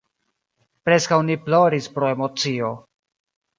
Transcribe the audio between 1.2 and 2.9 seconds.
ni ploris pro emocio.